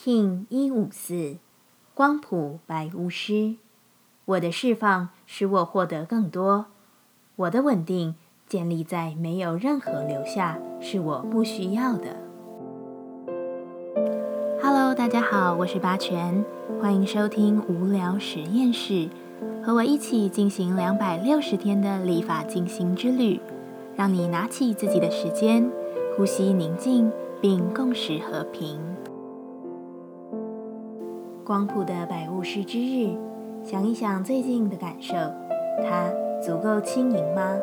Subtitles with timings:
[0.00, 1.38] King 一五四，
[1.92, 3.56] 光谱白巫师。
[4.26, 6.66] 我的释放使我获得更多。
[7.34, 8.14] 我的稳定
[8.46, 12.16] 建立在没有任何留下是我不需要的。
[14.62, 16.44] Hello，大家好，我是八全，
[16.80, 19.08] 欢迎收听无聊实验室，
[19.64, 23.40] 和我一起进行两百六十天的立法进行之旅，
[23.96, 25.68] 让你拿起自己的时间，
[26.16, 27.10] 呼吸宁静，
[27.40, 28.78] 并共识和平。
[31.48, 33.16] 光谱的百物师之日，
[33.64, 35.14] 想一想最近的感受，
[35.82, 36.12] 它
[36.42, 37.56] 足够轻盈吗？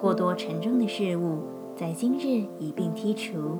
[0.00, 1.40] 过多沉重的事物
[1.74, 3.58] 在今日一并剔除，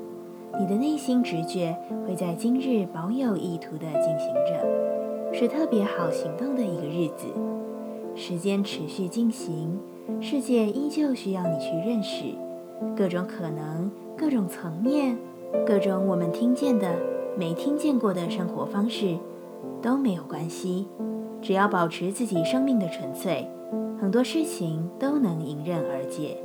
[0.61, 7.27] 你的内心直觉会在今日保有意图的进行着，是特别好行动的一个日子。
[8.15, 9.77] 时间持续进行，
[10.21, 12.27] 世界依旧需要你去认识
[12.97, 15.19] 各种可能、各种层面、
[15.67, 16.95] 各种我们听见的、
[17.37, 19.17] 没听见过的生活方式。
[19.81, 20.87] 都没有关系，
[21.41, 23.49] 只要保持自己生命的纯粹，
[24.01, 26.37] 很多事情都能迎刃而解。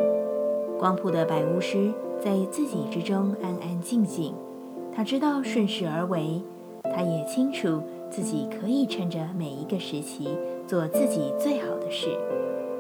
[0.80, 4.34] 光谱的白巫师在自己之中安安静静，
[4.94, 6.42] 他知道顺势而为，
[6.84, 10.30] 他也清楚自己可以趁着每一个时期
[10.66, 12.10] 做自己最好的事。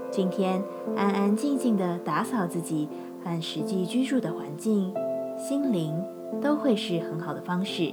[0.10, 0.64] 今天
[0.96, 2.88] 安安静静地打扫自己
[3.24, 4.94] 和实际居住的环境，
[5.38, 5.94] 心灵
[6.42, 7.92] 都会是很好的方式。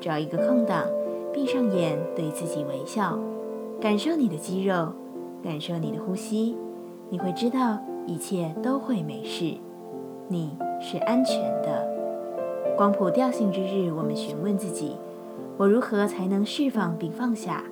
[0.00, 0.84] 找一个空档。
[1.32, 3.18] 闭上眼，对自己微笑，
[3.80, 4.92] 感受你的肌肉，
[5.42, 6.56] 感受你的呼吸，
[7.08, 9.54] 你会知道一切都会没事，
[10.28, 11.88] 你是安全的。
[12.76, 14.96] 光谱调性之日，我们询问自己：
[15.56, 17.62] 我如何才能释放并放下？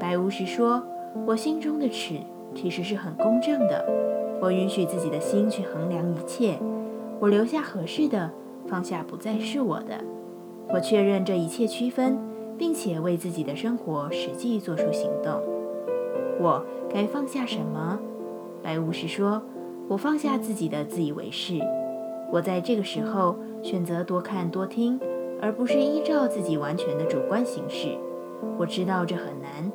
[0.00, 0.82] 白巫师说：
[1.24, 2.14] 我心中的尺
[2.54, 3.84] 其实是很公正的，
[4.40, 6.58] 我允许自己的心去衡量一切，
[7.20, 8.30] 我留下合适的，
[8.66, 10.02] 放下不再是我的。
[10.70, 12.18] 我确认这一切区分。
[12.58, 15.40] 并且为自己的生活实际做出行动。
[16.40, 17.98] 我该放下什么？
[18.62, 19.40] 白巫师说
[19.88, 21.58] ：“我放下自己的自以为是。
[22.32, 25.00] 我在这个时候选择多看多听，
[25.40, 27.96] 而不是依照自己完全的主观行事。
[28.58, 29.72] 我知道这很难，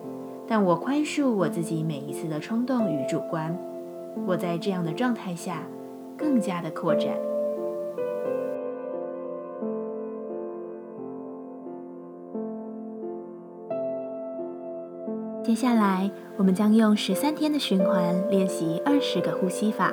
[0.48, 3.58] 但我宽恕我自己每一次的冲动与主观。
[4.28, 5.64] 我在这样的状态下
[6.18, 7.16] 更加的扩展。”
[15.46, 19.92] 接下来，我们将用十三天的循环练习二十个呼吸法。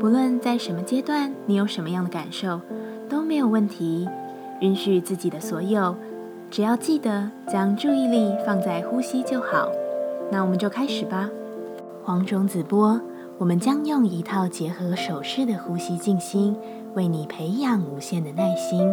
[0.00, 2.58] 不论在什么阶段，你有什么样的感受，
[3.06, 4.08] 都没有问题。
[4.60, 5.94] 允许自己的所有，
[6.50, 9.70] 只要记得将注意力放在呼吸就好。
[10.32, 11.28] 那我们就开始吧。
[12.02, 12.98] 黄种子波，
[13.36, 16.56] 我们将用一套结合手势的呼吸静心，
[16.94, 18.88] 为你培养无限的耐心。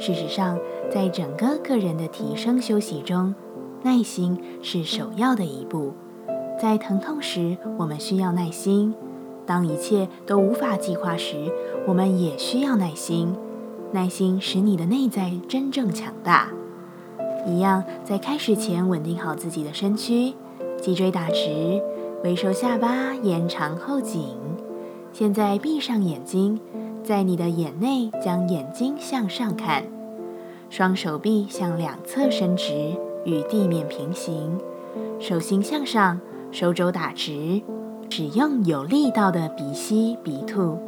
[0.00, 0.58] 事实上，
[0.90, 3.34] 在整个个人的提升休息中，
[3.84, 5.92] 耐心是首要的一步，
[6.60, 8.92] 在疼痛时，我们需要耐心；
[9.46, 11.36] 当一切都无法计划时，
[11.86, 13.34] 我们也需要耐心。
[13.92, 16.48] 耐心使你的内在真正强大。
[17.46, 20.34] 一样，在开始前稳定好自己的身躯，
[20.82, 21.80] 脊椎打直，
[22.24, 24.36] 微收下巴，延长后颈。
[25.12, 26.60] 现在闭上眼睛，
[27.04, 29.84] 在你的眼内将眼睛向上看，
[30.68, 32.96] 双手臂向两侧伸直。
[33.28, 34.58] 与地面平行，
[35.20, 36.18] 手心向上，
[36.50, 37.60] 手肘打直，
[38.08, 40.78] 使用有力道的鼻吸鼻吐。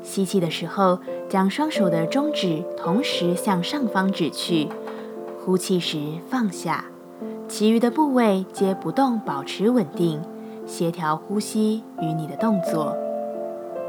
[0.00, 4.68] 吸气的时候，将双手的中指同时向上方指去；
[5.44, 6.84] 呼气时放下，
[7.48, 10.22] 其余的部位皆不动，保持稳定，
[10.64, 12.96] 协调呼吸与你的动作。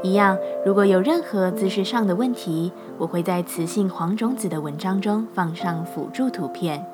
[0.02, 0.36] 一样，
[0.66, 6.84] 如果有任何姿势上的问题，我会在雌性黄种子的文章中放上辅助图片。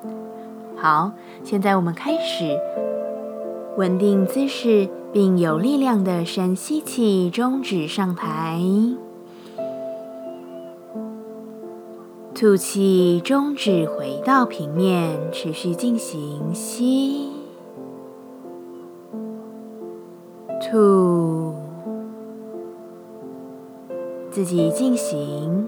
[0.81, 1.11] 好，
[1.43, 2.57] 现在我们开始
[3.75, 8.61] 稳定姿势，并有力量的深吸气，中指上抬，
[12.33, 17.29] 吐气，中指回到平面，持续进行吸，
[20.71, 21.53] 吐，
[24.31, 25.67] 自己进行。